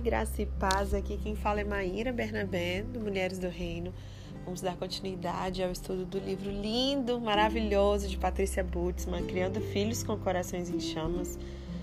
[0.00, 0.94] graça e paz.
[0.94, 3.92] Aqui quem fala é Maíra Bernabé, do Mulheres do Reino.
[4.46, 10.16] Vamos dar continuidade ao estudo do livro lindo, maravilhoso de Patrícia Butzmann, Criando Filhos com
[10.16, 11.38] Corações em Chamas.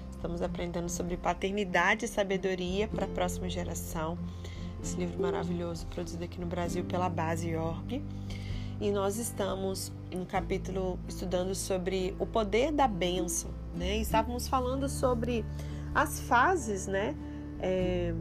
[0.10, 4.18] Estamos aprendendo sobre paternidade e sabedoria para a próxima geração.
[4.82, 8.04] Esse livro maravilhoso, produzido aqui no Brasil pela Base Org.
[8.82, 14.00] E nós estamos um capítulo estudando sobre o poder da bênção, né?
[14.00, 15.46] E estávamos falando sobre
[15.94, 17.16] as fases, né?
[17.60, 18.14] É,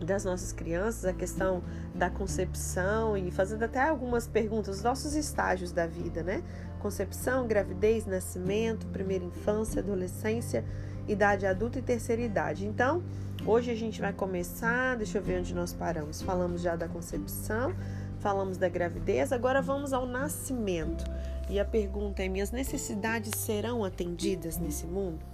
[0.00, 1.62] das nossas crianças, a questão
[1.94, 6.42] da concepção e fazendo até algumas perguntas, os nossos estágios da vida, né?
[6.80, 10.64] Concepção, gravidez, nascimento, primeira infância, adolescência,
[11.08, 12.66] idade adulta e terceira idade.
[12.66, 13.02] Então,
[13.46, 16.20] hoje a gente vai começar, deixa eu ver onde nós paramos.
[16.20, 17.74] Falamos já da concepção,
[18.20, 21.04] falamos da gravidez, agora vamos ao nascimento.
[21.48, 25.33] E a pergunta é: minhas necessidades serão atendidas nesse mundo?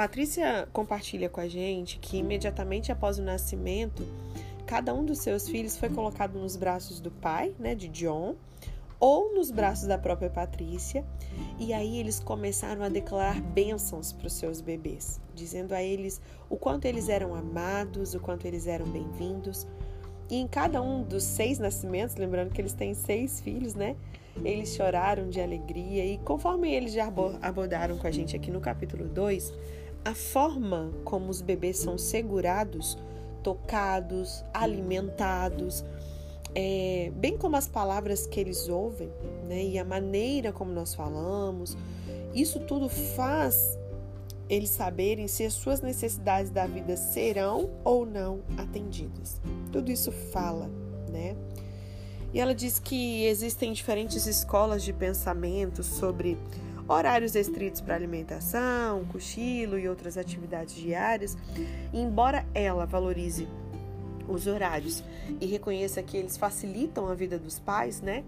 [0.00, 4.02] Patrícia compartilha com a gente que imediatamente após o nascimento,
[4.64, 8.34] cada um dos seus filhos foi colocado nos braços do pai, né, de John,
[8.98, 11.04] ou nos braços da própria Patrícia,
[11.58, 16.56] e aí eles começaram a declarar bênçãos para os seus bebês, dizendo a eles o
[16.56, 19.66] quanto eles eram amados, o quanto eles eram bem-vindos.
[20.30, 23.94] E em cada um dos seis nascimentos, lembrando que eles têm seis filhos, né?
[24.42, 29.06] Eles choraram de alegria e conforme eles já abordaram com a gente aqui no capítulo
[29.06, 29.52] 2,
[30.04, 32.98] a forma como os bebês são segurados,
[33.42, 35.84] tocados, alimentados,
[36.54, 39.10] é, bem como as palavras que eles ouvem,
[39.48, 41.76] né, e a maneira como nós falamos,
[42.34, 43.78] isso tudo faz
[44.50, 49.40] eles saberem se as suas necessidades da vida serão ou não atendidas.
[49.70, 50.68] Tudo isso fala,
[51.08, 51.36] né?
[52.34, 56.36] E ela diz que existem diferentes escolas de pensamento sobre
[56.94, 61.38] horários estritos para alimentação, cochilo e outras atividades diárias.
[61.92, 63.46] E embora ela valorize
[64.28, 65.02] os horários
[65.40, 68.24] e reconheça que eles facilitam a vida dos pais, né?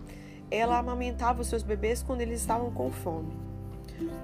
[0.50, 3.32] Ela amamentava os seus bebês quando eles estavam com fome.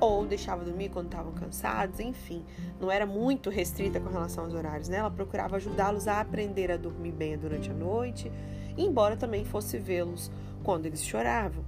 [0.01, 2.45] Ou deixava dormir quando estavam cansados, enfim,
[2.81, 4.99] não era muito restrita com relação aos horários, né?
[4.99, 8.31] Ela procurava ajudá-los a aprender a dormir bem durante a noite,
[8.77, 10.31] embora também fosse vê-los
[10.63, 11.65] quando eles choravam.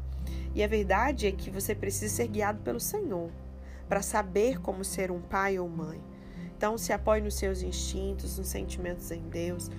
[0.55, 3.31] E a verdade é que você precisa ser guiado pelo Senhor
[3.89, 6.01] para saber como ser um pai ou mãe.
[6.57, 9.71] Então, se apoie nos seus instintos, nos sentimentos em Deus.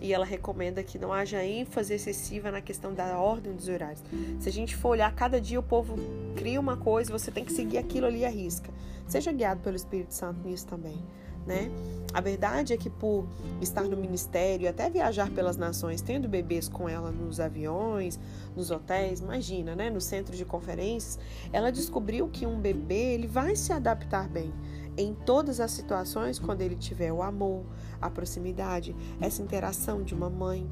[0.00, 4.02] E ela recomenda que não haja ênfase excessiva na questão da ordem dos horários.
[4.40, 5.94] Se a gente for olhar, cada dia o povo
[6.34, 8.70] cria uma coisa, você tem que seguir aquilo ali à risca.
[9.06, 10.98] Seja guiado pelo Espírito Santo nisso também
[11.46, 11.70] né?
[12.12, 13.26] A verdade é que por
[13.60, 18.20] estar no ministério, até viajar pelas nações, tendo bebês com ela nos aviões,
[18.54, 21.18] nos hotéis, imagina, né, no centro de conferências,
[21.52, 24.52] ela descobriu que um bebê, ele vai se adaptar bem
[24.96, 27.64] em todas as situações quando ele tiver o amor,
[27.98, 30.68] a proximidade, essa interação de uma mãe,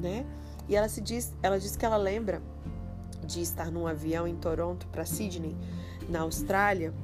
[0.00, 0.24] né?
[0.68, 2.40] E ela se diz, ela diz que ela lembra
[3.26, 5.56] de estar num avião em Toronto para Sydney,
[6.08, 6.94] na Austrália,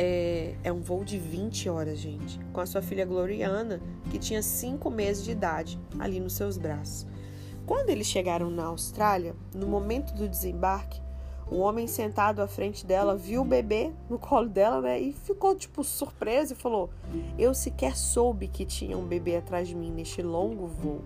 [0.00, 3.80] é, é, um voo de 20 horas, gente, com a sua filha Gloriana,
[4.12, 7.04] que tinha 5 meses de idade, ali nos seus braços.
[7.66, 11.02] Quando eles chegaram na Austrália, no momento do desembarque,
[11.50, 15.00] o homem sentado à frente dela viu o bebê no colo dela, né?
[15.00, 16.90] E ficou, tipo, surpreso e falou:
[17.38, 21.02] Eu sequer soube que tinha um bebê atrás de mim neste longo voo.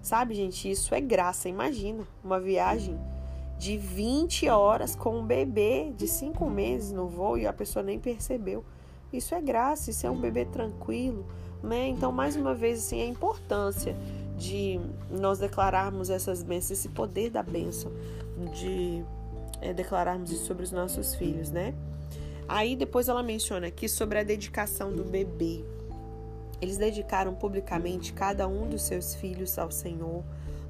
[0.00, 1.48] Sabe, gente, isso é graça.
[1.48, 2.96] Imagina uma viagem
[3.58, 7.98] de 20 horas com um bebê de 5 meses no voo e a pessoa nem
[7.98, 8.64] percebeu.
[9.12, 11.26] Isso é graça, isso é um bebê tranquilo,
[11.62, 11.88] né?
[11.88, 13.96] Então, mais uma vez, assim, a importância
[14.36, 14.78] de
[15.10, 17.90] nós declararmos essas bênçãos, esse poder da bênção,
[18.52, 19.02] de
[19.60, 21.74] é, declararmos isso sobre os nossos filhos, né?
[22.48, 25.64] Aí depois ela menciona aqui sobre a dedicação do bebê.
[26.60, 30.22] Eles dedicaram publicamente cada um dos seus filhos ao Senhor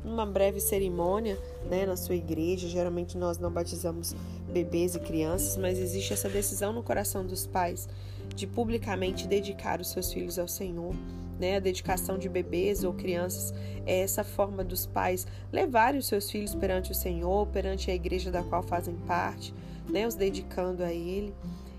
[0.06, 1.36] numa breve cerimônia
[1.68, 2.68] né, na sua igreja.
[2.68, 4.14] Geralmente nós não batizamos
[4.50, 7.88] bebês e crianças, mas existe essa decisão no coração dos pais
[8.34, 10.94] de publicamente dedicar os seus filhos ao Senhor.
[11.38, 11.56] Né?
[11.56, 13.52] A dedicação de bebês ou crianças
[13.84, 18.30] é essa forma dos pais levarem os seus filhos perante o Senhor, perante a igreja
[18.30, 19.52] da qual fazem parte,
[19.90, 20.06] né?
[20.06, 21.34] os dedicando a Ele.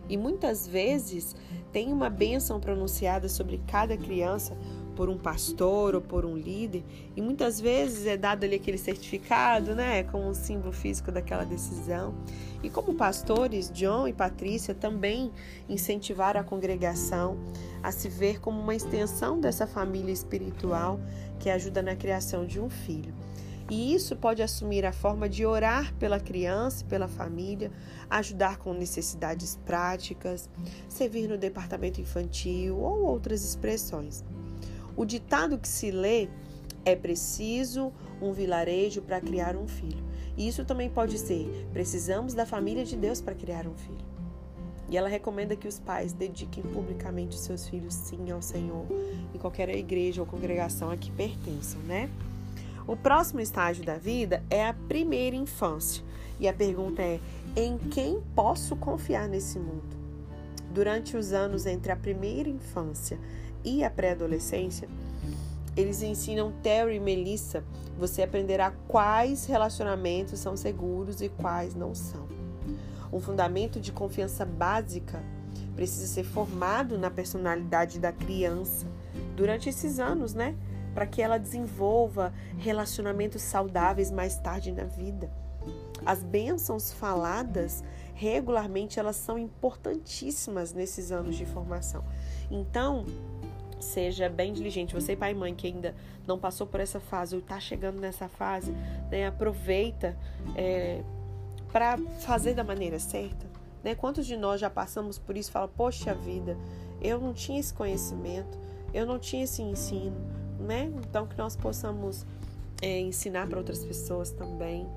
[0.09, 1.35] E muitas vezes
[1.71, 4.55] tem uma bênção pronunciada sobre cada criança
[4.97, 6.83] por um pastor ou por um líder,
[7.15, 12.15] e muitas vezes é dado ali aquele certificado, né, como um símbolo físico daquela decisão.
[12.63, 15.31] E como pastores, John e Patrícia também
[15.69, 17.37] incentivaram a congregação
[17.83, 20.99] a se ver como uma extensão dessa família espiritual
[21.39, 23.13] que ajuda na criação de um filho.
[23.69, 27.69] E isso pode assumir a forma de orar pela criança e pela família,
[28.09, 30.49] ajudar com necessidades práticas,
[30.89, 34.23] servir no departamento infantil ou outras expressões.
[34.97, 36.27] O ditado que se lê
[36.83, 40.03] é preciso um vilarejo para criar um filho.
[40.35, 44.07] E isso também pode ser: precisamos da família de Deus para criar um filho.
[44.89, 48.85] E ela recomenda que os pais dediquem publicamente seus filhos sim ao Senhor
[49.35, 52.09] em qualquer igreja ou congregação a que pertençam, né?
[52.87, 56.03] O próximo estágio da vida é a primeira infância.
[56.39, 57.19] E a pergunta é:
[57.55, 59.95] em quem posso confiar nesse mundo?
[60.73, 63.19] Durante os anos entre a primeira infância
[63.67, 64.87] e a pré-adolescência,
[65.75, 67.65] eles ensinam Terry e Melissa.
[67.99, 72.25] Você aprenderá quais relacionamentos são seguros e quais não são.
[73.11, 75.21] Um fundamento de confiança básica
[75.75, 78.87] precisa ser formado na personalidade da criança
[79.35, 80.55] durante esses anos, né?
[80.93, 85.29] Para que ela desenvolva relacionamentos saudáveis mais tarde na vida.
[86.05, 92.03] As bênçãos faladas regularmente elas são importantíssimas nesses anos de formação.
[92.49, 93.05] Então,
[93.79, 94.93] seja bem diligente.
[94.93, 95.95] Você, pai e mãe, que ainda
[96.25, 98.71] não passou por essa fase ou está chegando nessa fase,
[99.09, 100.17] né, aproveita
[100.55, 101.01] é,
[101.71, 103.45] para fazer da maneira certa.
[103.83, 103.95] Né?
[103.95, 105.51] Quantos de nós já passamos por isso?
[105.51, 106.57] Fala, poxa vida,
[107.01, 108.57] eu não tinha esse conhecimento,
[108.93, 110.17] eu não tinha esse ensino,
[110.59, 110.91] né?
[111.07, 112.25] Então que nós possamos
[112.81, 114.87] é, ensinar para outras pessoas também,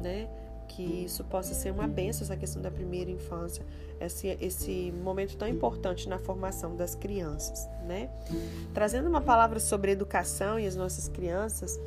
[0.00, 0.28] né?
[0.68, 3.64] Que isso possa ser uma benção, essa questão da primeira infância,
[4.00, 8.10] esse, esse momento tão importante na formação das crianças, né?
[8.72, 11.80] Trazendo uma palavra sobre educação e as nossas crianças,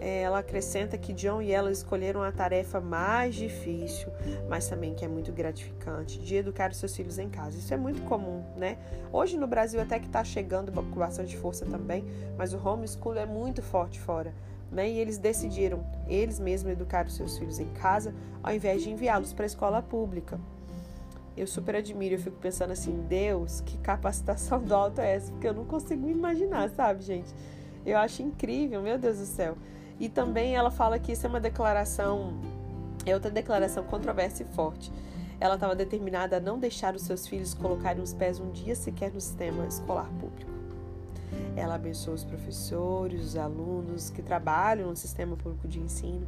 [0.00, 4.08] é, ela acrescenta que John e ela escolheram a tarefa mais difícil,
[4.48, 7.58] mas também que é muito gratificante, de educar os seus filhos em casa.
[7.58, 8.78] Isso é muito comum, né?
[9.12, 12.04] Hoje no Brasil até que está chegando com bastante força também,
[12.36, 14.32] mas o homeschool é muito forte fora.
[14.70, 14.90] Né?
[14.90, 19.32] E eles decidiram, eles mesmos, educar os seus filhos em casa, ao invés de enviá-los
[19.32, 20.38] para a escola pública.
[21.36, 25.30] Eu super admiro, eu fico pensando assim, Deus, que capacitação do alto é essa?
[25.30, 27.32] Porque eu não consigo imaginar, sabe, gente?
[27.86, 29.56] Eu acho incrível, meu Deus do céu.
[30.00, 32.34] E também ela fala que isso é uma declaração,
[33.06, 34.92] é outra declaração controversa e forte.
[35.40, 39.12] Ela estava determinada a não deixar os seus filhos colocarem os pés um dia sequer
[39.12, 40.57] no sistema escolar público.
[41.58, 46.26] Ela abençoa os professores, os alunos que trabalham no sistema público de ensino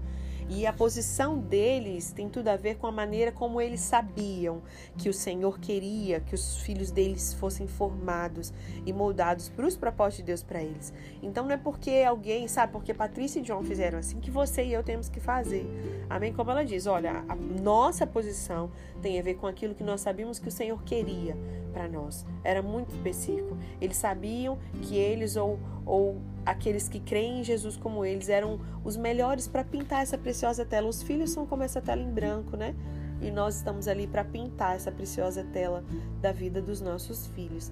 [0.51, 4.61] e a posição deles tem tudo a ver com a maneira como eles sabiam
[4.99, 8.53] que o Senhor queria que os filhos deles fossem formados
[8.85, 10.93] e moldados para os propósitos de Deus para eles.
[11.23, 14.73] Então não é porque alguém, sabe, porque Patrícia e John fizeram assim que você e
[14.73, 15.65] eu temos que fazer.
[16.09, 16.33] Amém?
[16.33, 20.41] Como ela diz, olha, a nossa posição tem a ver com aquilo que nós sabíamos
[20.41, 21.37] que o Senhor queria
[21.73, 22.27] para nós.
[22.43, 23.57] Era muito específico.
[23.81, 28.97] Eles sabiam que eles ou, ou aqueles que creem em Jesus como eles eram os
[28.97, 30.89] melhores para pintar essa preciosa tela.
[30.89, 32.75] Os filhos são como essa tela em branco, né?
[33.21, 35.85] E nós estamos ali para pintar essa preciosa tela
[36.21, 37.71] da vida dos nossos filhos.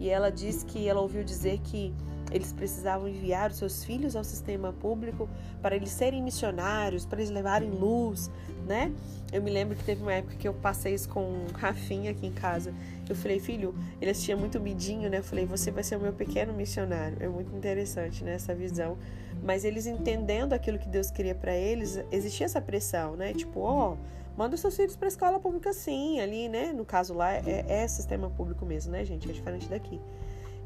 [0.00, 1.94] E ela diz que ela ouviu dizer que
[2.32, 5.28] eles precisavam enviar os seus filhos ao sistema público
[5.60, 8.30] para eles serem missionários, para eles levarem luz,
[8.66, 8.92] né?
[9.32, 12.26] Eu me lembro que teve uma época que eu passei isso com um Rafinha aqui
[12.26, 12.72] em casa.
[13.08, 15.18] Eu falei, filho, ele assistia muito midinho, né?
[15.18, 17.16] Eu falei, você vai ser o meu pequeno missionário.
[17.20, 18.34] É muito interessante, né?
[18.34, 18.96] Essa visão.
[19.42, 23.34] Mas eles entendendo aquilo que Deus queria para eles, existia essa pressão, né?
[23.34, 23.96] Tipo, ó, oh,
[24.40, 26.72] manda seus filhos para escola pública sim, ali, né?
[26.72, 29.28] No caso lá é, é sistema público mesmo, né, gente?
[29.28, 30.00] É diferente daqui.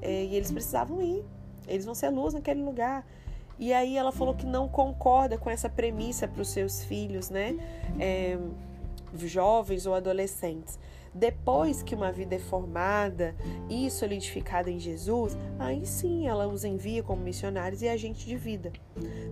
[0.00, 1.24] É, e eles precisavam ir.
[1.66, 3.04] Eles vão ser luz naquele lugar.
[3.58, 7.56] E aí ela falou que não concorda com essa premissa para os seus filhos, né?
[7.98, 8.38] É,
[9.16, 10.78] jovens ou adolescentes.
[11.14, 13.36] Depois que uma vida é formada
[13.70, 18.72] e solidificada em Jesus, aí sim ela os envia como missionários e agentes de vida.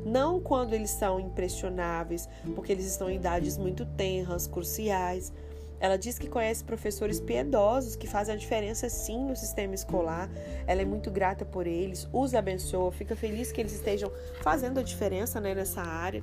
[0.04, 5.32] Não quando eles são impressionáveis, porque eles estão em idades muito tenras, cruciais,
[5.82, 10.30] ela diz que conhece professores piedosos que fazem a diferença sim no sistema escolar.
[10.64, 14.08] Ela é muito grata por eles, os abençoa, fica feliz que eles estejam
[14.42, 16.22] fazendo a diferença né, nessa área.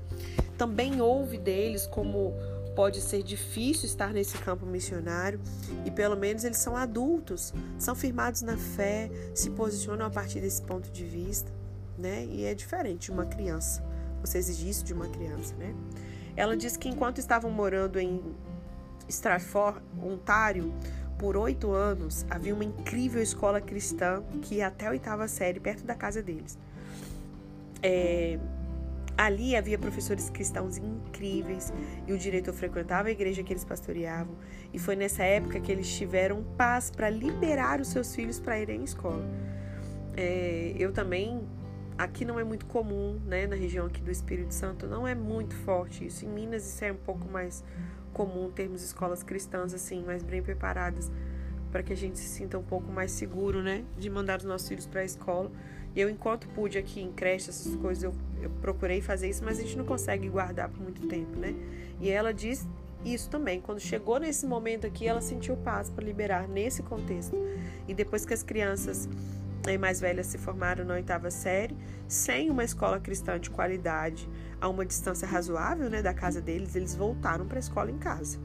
[0.57, 2.33] Também ouve deles como
[2.79, 5.37] pode ser difícil estar nesse campo missionário
[5.85, 10.61] e pelo menos eles são adultos, são firmados na fé, se posicionam a partir desse
[10.61, 11.51] ponto de vista,
[11.97, 12.25] né?
[12.31, 13.83] E é diferente de uma criança.
[14.21, 15.75] Você exige isso de uma criança, né?
[16.37, 18.23] Ela diz que enquanto estavam morando em
[19.09, 20.73] Stratford, Ontário,
[21.17, 25.83] por oito anos, havia uma incrível escola cristã que ia até a oitava série, perto
[25.83, 26.57] da casa deles.
[27.83, 28.39] É,
[29.19, 31.73] ali havia professores cristãos incríveis
[32.07, 34.33] e o diretor frequentava a igreja que eles pastoreavam.
[34.73, 38.79] E foi nessa época que eles tiveram paz para liberar os seus filhos para irem
[38.79, 39.21] à escola.
[40.15, 41.45] É, eu também
[41.97, 45.53] aqui não é muito comum, né, na região aqui do Espírito Santo, não é muito
[45.53, 46.25] forte isso.
[46.25, 47.61] Em Minas isso é um pouco mais
[48.13, 51.11] comum termos escolas cristãs assim, mais bem preparadas
[51.73, 54.69] para que a gente se sinta um pouco mais seguro, né, de mandar os nossos
[54.69, 55.51] filhos para a escola.
[55.93, 59.59] E eu, enquanto pude aqui em creche, essas coisas, eu, eu procurei fazer isso, mas
[59.59, 61.53] a gente não consegue guardar por muito tempo, né?
[61.99, 62.67] E ela diz
[63.03, 63.61] isso também.
[63.61, 67.35] Quando chegou nesse momento aqui, ela sentiu paz para liberar nesse contexto.
[67.87, 69.09] E depois que as crianças
[69.67, 71.75] eh, mais velhas se formaram na oitava série,
[72.07, 74.27] sem uma escola cristã de qualidade,
[74.59, 78.39] a uma distância razoável né, da casa deles, eles voltaram para a escola em casa.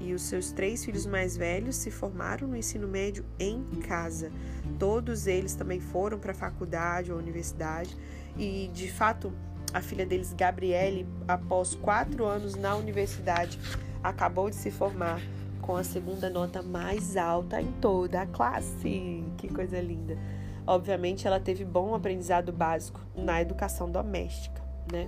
[0.00, 4.30] E os seus três filhos mais velhos se formaram no ensino médio em casa.
[4.78, 7.96] Todos eles também foram para a faculdade ou universidade.
[8.38, 9.32] E, de fato,
[9.72, 13.58] a filha deles, Gabriele, após quatro anos na universidade,
[14.02, 15.20] acabou de se formar
[15.60, 19.24] com a segunda nota mais alta em toda a classe.
[19.36, 20.16] Que coisa linda!
[20.66, 25.06] Obviamente, ela teve bom aprendizado básico na educação doméstica, né?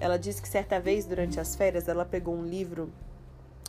[0.00, 2.90] Ela disse que certa vez, durante as férias, ela pegou um livro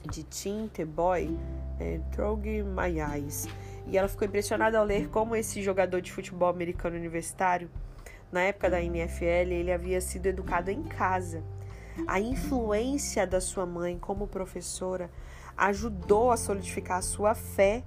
[0.10, 1.38] de Tim Teboy,
[1.80, 3.48] é, Trog Mayais,
[3.86, 7.70] e ela ficou impressionada ao ler como esse jogador de futebol americano universitário,
[8.32, 11.44] na época da NFL, ele havia sido educado em casa
[12.06, 15.10] a influência da sua mãe como professora
[15.56, 17.84] ajudou a solidificar a sua fé,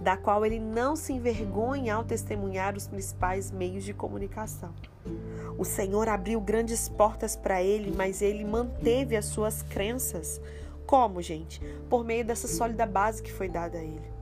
[0.00, 4.72] da qual ele não se envergonha ao testemunhar os principais meios de comunicação.
[5.56, 10.40] O Senhor abriu grandes portas para ele, mas ele manteve as suas crenças.
[10.86, 11.60] Como, gente?
[11.90, 14.17] Por meio dessa sólida base que foi dada a ele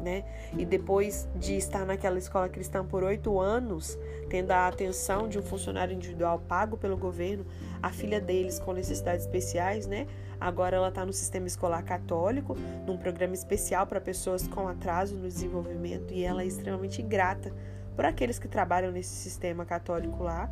[0.00, 0.24] né?
[0.56, 5.42] E depois de estar naquela escola cristã por oito anos, tendo a atenção de um
[5.42, 7.44] funcionário individual pago pelo governo,
[7.82, 10.06] a filha deles com necessidades especiais, né?
[10.40, 15.28] Agora ela está no sistema escolar católico, num programa especial para pessoas com atraso no
[15.28, 17.52] desenvolvimento, e ela é extremamente grata
[17.94, 20.50] por aqueles que trabalham nesse sistema católico lá.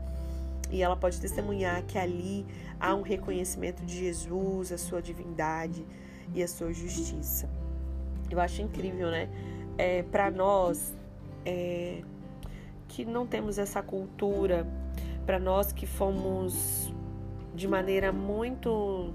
[0.70, 2.46] E ela pode testemunhar que ali
[2.78, 5.86] há um reconhecimento de Jesus, a sua divindade
[6.34, 7.48] e a sua justiça.
[8.30, 9.28] Eu acho incrível, né?
[9.76, 10.96] É, para nós
[11.44, 12.02] é,
[12.88, 14.66] que não temos essa cultura,
[15.24, 16.92] para nós que fomos
[17.54, 19.12] de maneira muito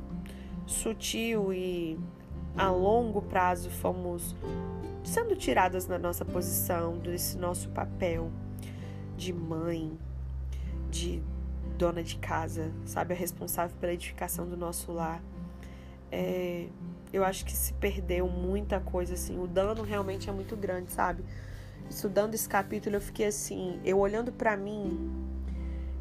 [0.66, 2.00] sutil e
[2.56, 4.36] a longo prazo fomos
[5.04, 8.32] sendo tiradas da nossa posição, desse nosso papel
[9.18, 9.98] de mãe,
[10.90, 11.22] de
[11.78, 15.22] dona de casa, sabe, a responsável pela edificação do nosso lar.
[16.12, 16.68] É,
[17.14, 19.40] eu acho que se perdeu muita coisa, assim.
[19.40, 21.24] O dano realmente é muito grande, sabe?
[21.88, 25.12] Estudando esse capítulo, eu fiquei assim, eu olhando para mim,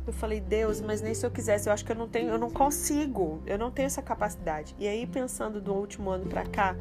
[0.06, 2.38] eu falei, Deus, mas nem se eu quisesse, eu acho que eu não tenho, eu
[2.38, 4.74] não consigo, eu não tenho essa capacidade.
[4.78, 6.74] E aí, pensando do último ano para cá,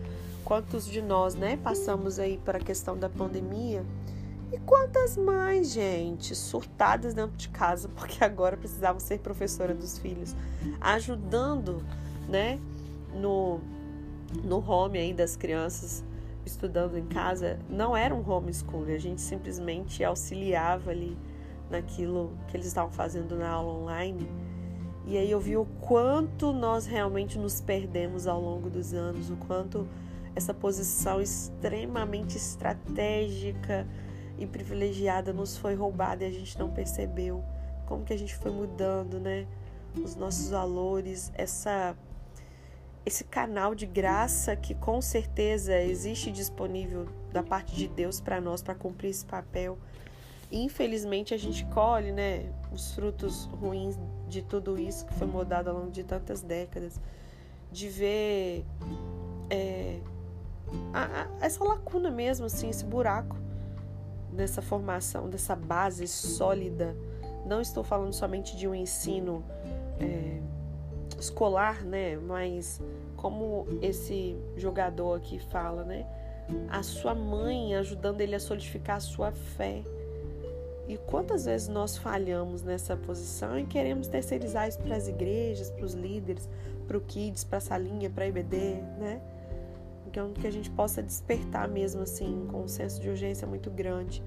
[0.45, 3.85] quantos de nós, né, passamos aí para a questão da pandemia,
[4.51, 10.35] e quantas mães, gente, surtadas dentro de casa, porque agora precisavam ser professora dos filhos,
[10.79, 11.83] ajudando,
[12.27, 12.59] né,
[13.13, 13.59] no
[14.43, 16.03] no home aí das crianças
[16.45, 21.17] estudando em casa, não era um homeschool, a gente simplesmente auxiliava ali
[21.69, 24.27] naquilo que eles estavam fazendo na aula online.
[25.05, 29.35] E aí eu vi o quanto nós realmente nos perdemos ao longo dos anos, o
[29.35, 29.87] quanto
[30.35, 33.87] essa posição extremamente estratégica
[34.37, 37.43] e privilegiada nos foi roubada e a gente não percebeu.
[37.85, 39.45] Como que a gente foi mudando, né?
[40.01, 41.95] Os nossos valores, essa
[43.05, 48.61] esse canal de graça que com certeza existe disponível da parte de Deus para nós
[48.61, 49.77] para cumprir esse papel.
[50.51, 55.77] Infelizmente a gente colhe, né, os frutos ruins de tudo isso que foi mudado ao
[55.77, 56.99] longo de tantas décadas,
[57.71, 58.65] de ver
[59.49, 59.99] é,
[60.93, 63.37] a, a, essa lacuna mesmo, assim, esse buraco
[64.31, 66.95] dessa formação, dessa base sólida.
[67.45, 69.43] Não estou falando somente de um ensino
[69.99, 70.39] é,
[71.23, 72.17] escolar, né?
[72.17, 72.81] Mas
[73.15, 76.05] como esse jogador aqui fala, né?
[76.69, 79.83] A sua mãe ajudando ele a solidificar a sua fé.
[80.87, 85.85] E quantas vezes nós falhamos nessa posição e queremos terceirizar isso para as igrejas, para
[85.85, 86.49] os líderes,
[86.87, 88.57] para o Kids, para a salinha, para a IBD,
[88.99, 89.21] né?
[90.07, 94.21] Então, que a gente possa despertar mesmo assim, com um senso de urgência muito grande,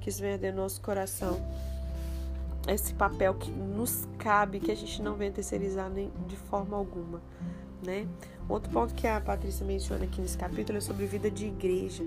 [0.00, 1.40] que isso venha do nosso coração
[2.74, 7.22] esse papel que nos cabe, que a gente não vem terceirizar nem de forma alguma,
[7.84, 8.06] né?
[8.48, 12.04] Outro ponto que a Patrícia menciona aqui nesse capítulo é sobre vida de igreja.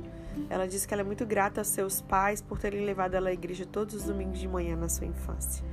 [0.49, 3.33] Ela diz que ela é muito grata a seus pais por terem levado ela à
[3.33, 5.63] igreja todos os domingos de manhã na sua infância.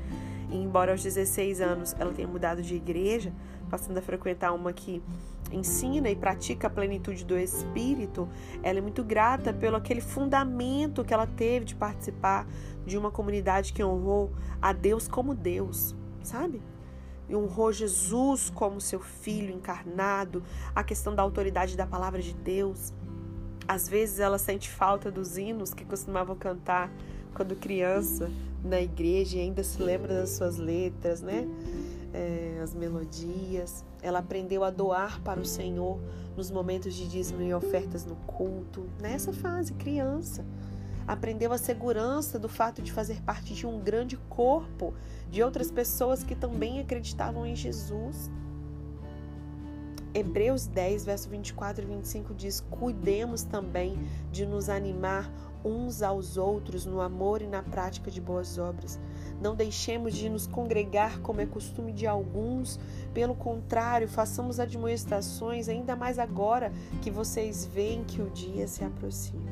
[0.50, 3.33] E embora aos 16 anos ela tenha mudado de igreja,
[3.71, 5.02] passando a frequentar uma que
[5.50, 8.28] ensina e pratica a plenitude do espírito,
[8.62, 12.47] ela é muito grata pelo aquele fundamento que ela teve de participar
[12.87, 16.62] de uma comunidade que honrou a Deus como Deus, sabe?
[17.28, 20.43] E honrou Jesus como seu filho encarnado,
[20.75, 22.93] a questão da autoridade da palavra de Deus.
[23.67, 26.90] Às vezes ela sente falta dos hinos que costumavam cantar
[27.35, 28.31] quando criança
[28.64, 31.47] na igreja e ainda se lembra das suas letras, né?
[32.18, 33.84] É, as melodias.
[34.02, 36.00] Ela aprendeu a doar para o Senhor
[36.37, 40.44] nos momentos de dízimo e ofertas no culto, nessa fase, criança.
[41.06, 44.92] Aprendeu a segurança do fato de fazer parte de um grande corpo
[45.30, 48.28] de outras pessoas que também acreditavam em Jesus.
[50.12, 53.96] Hebreus 10, verso 24 e 25 diz: Cuidemos também
[54.32, 55.30] de nos animar
[55.65, 58.99] uns aos outros no amor e na prática de boas obras.
[59.41, 62.79] Não deixemos de nos congregar como é costume de alguns,
[63.15, 66.73] pelo contrário, façamos admoestações, ainda mais agora
[67.03, 69.50] que vocês veem que o dia se aproxima.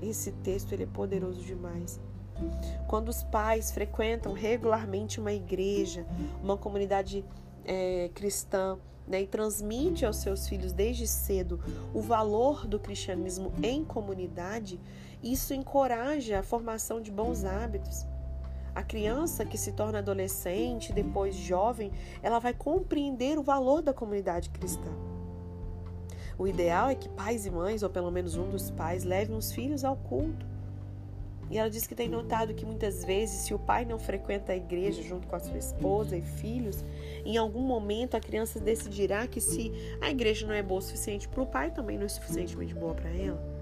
[0.00, 2.00] Esse texto ele é poderoso demais.
[2.86, 6.06] Quando os pais frequentam regularmente uma igreja,
[6.42, 7.24] uma comunidade
[7.64, 11.60] é, cristã, né, e transmite aos seus filhos desde cedo
[11.94, 14.80] o valor do cristianismo em comunidade,
[15.22, 18.06] isso encoraja a formação de bons hábitos.
[18.74, 21.90] A criança que se torna adolescente, depois jovem,
[22.22, 24.90] ela vai compreender o valor da comunidade cristã.
[26.38, 29.50] O ideal é que pais e mães, ou pelo menos um dos pais, levem os
[29.50, 30.44] filhos ao culto
[31.50, 34.56] e ela diz que tem notado que muitas vezes, se o pai não frequenta a
[34.56, 36.84] igreja junto com a sua esposa e filhos,
[37.24, 41.28] em algum momento a criança decidirá que se a igreja não é boa o suficiente
[41.28, 43.55] para o pai, também não é suficientemente boa para ela.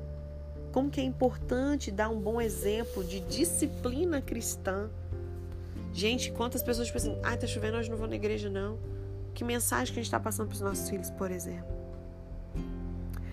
[0.74, 4.90] Como que é importante dar um bom exemplo de disciplina cristã.
[5.92, 8.76] Gente, quantas pessoas pensam assim, ah, tá chovendo, hoje não vou na igreja não.
[9.32, 11.72] Que mensagem que a gente está passando para os nossos filhos, por exemplo?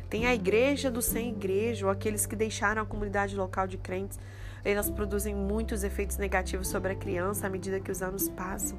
[0.08, 4.20] Tem a igreja do sem igreja, ou aqueles que deixaram a comunidade local de crentes
[4.64, 8.78] elas produzem muitos efeitos negativos sobre a criança à medida que os anos passam.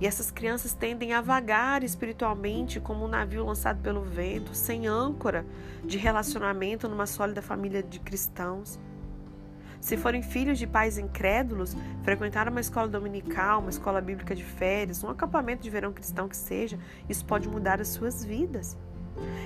[0.00, 5.46] E essas crianças tendem a vagar espiritualmente como um navio lançado pelo vento, sem âncora
[5.84, 8.78] de relacionamento numa sólida família de cristãos.
[9.80, 15.02] Se forem filhos de pais incrédulos, frequentar uma escola dominical, uma escola bíblica de férias,
[15.04, 18.76] um acampamento de verão cristão que seja, isso pode mudar as suas vidas.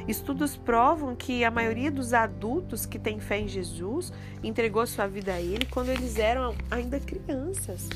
[0.08, 5.34] Estudos provam que a maioria dos adultos que têm fé em Jesus entregou sua vida
[5.34, 7.88] a Ele quando eles eram ainda crianças.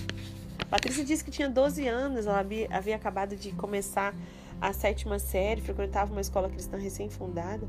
[0.71, 4.15] Patrícia disse que tinha 12 anos, ela havia acabado de começar
[4.61, 7.67] a sétima série, frequentava uma escola cristã recém-fundada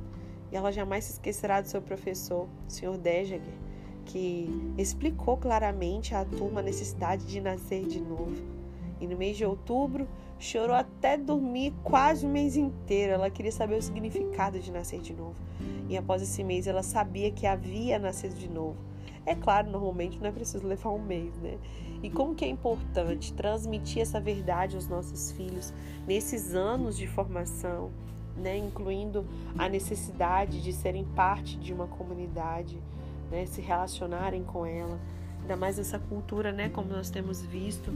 [0.52, 2.98] e ela jamais se esquecerá do seu professor, o Sr.
[2.98, 3.42] Dejager,
[4.06, 8.36] que explicou claramente à turma a necessidade de nascer de novo.
[9.02, 13.14] E no mês de outubro, Chorou até dormir quase o mês inteiro.
[13.14, 15.36] Ela queria saber o significado de nascer de novo.
[15.88, 18.76] E após esse mês, ela sabia que havia nascido de novo.
[19.26, 21.58] É claro, normalmente não é preciso levar um mês, né?
[22.06, 25.74] E como que é importante transmitir essa verdade aos nossos filhos
[26.06, 27.90] nesses anos de formação,
[28.38, 28.56] né?
[28.56, 29.26] Incluindo
[29.58, 32.80] a necessidade de serem parte de uma comunidade,
[33.32, 33.48] né?
[33.48, 35.00] Se relacionarem com ela.
[35.42, 36.70] Ainda mais essa cultura, né?
[36.70, 37.92] Como nós temos visto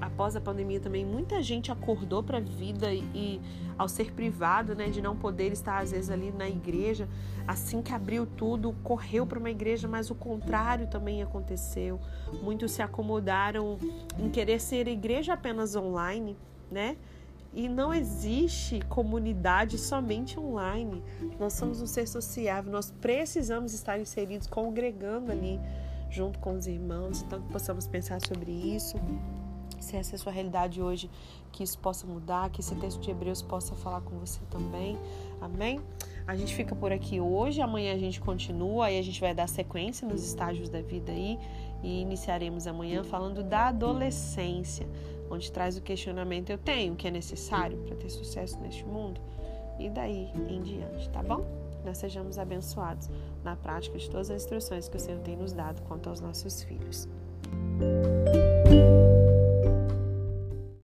[0.00, 3.40] após a pandemia também muita gente acordou para a vida e, e,
[3.78, 7.08] ao ser privado, né, de não poder estar às vezes ali na igreja,
[7.46, 12.00] assim que abriu tudo, correu para uma igreja, mas o contrário também aconteceu.
[12.42, 13.78] Muitos se acomodaram
[14.18, 16.36] em querer ser igreja apenas online,
[16.70, 16.96] né?
[17.54, 21.02] E não existe comunidade somente online.
[21.38, 25.58] Nós somos um ser sociável, nós precisamos estar inseridos, congregando ali
[26.10, 28.98] junto com os irmãos, então que possamos pensar sobre isso
[29.86, 31.08] se essa é a sua realidade hoje,
[31.52, 34.98] que isso possa mudar, que esse texto de Hebreus possa falar com você também.
[35.40, 35.80] Amém?
[36.26, 39.48] A gente fica por aqui hoje, amanhã a gente continua, aí a gente vai dar
[39.48, 41.38] sequência nos estágios da vida aí
[41.82, 44.88] e iniciaremos amanhã falando da adolescência,
[45.30, 49.20] onde traz o questionamento: eu tenho o que é necessário para ter sucesso neste mundo?
[49.78, 51.44] E daí em diante, tá bom?
[51.84, 53.08] Nós sejamos abençoados
[53.44, 56.62] na prática de todas as instruções que o Senhor tem nos dado quanto aos nossos
[56.64, 57.06] filhos.